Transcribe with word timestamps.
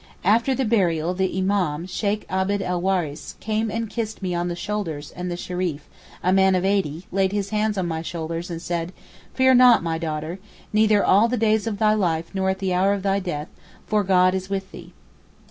After 0.23 0.55
the 0.55 0.65
burial 0.65 1.13
the 1.13 1.29
Imám, 1.29 1.87
Sheykh 1.87 2.25
Abd 2.27 2.63
el 2.63 2.81
Waris, 2.81 3.35
came 3.39 3.69
and 3.69 3.87
kissed 3.87 4.23
me 4.23 4.33
on 4.33 4.47
the 4.47 4.55
shoulders 4.55 5.11
and 5.15 5.29
the 5.29 5.37
Shereef, 5.37 5.81
a 6.23 6.33
man 6.33 6.55
of 6.55 6.65
eighty, 6.65 7.05
laid 7.11 7.31
his 7.31 7.51
hands 7.51 7.77
on 7.77 7.87
my 7.87 8.01
shoulders 8.01 8.49
and 8.49 8.59
said, 8.59 8.93
'Fear 9.35 9.53
not 9.53 9.83
my 9.83 9.99
daughter, 9.99 10.39
neither 10.73 11.05
all 11.05 11.27
the 11.27 11.37
days 11.37 11.67
of 11.67 11.77
thy 11.77 11.93
life 11.93 12.33
nor 12.33 12.49
at 12.49 12.57
the 12.57 12.73
hour 12.73 12.93
of 12.93 13.03
thy 13.03 13.19
death, 13.19 13.49
for 13.85 14.03
God 14.03 14.33
is 14.33 14.49
with 14.49 14.71
thee. 14.71 14.91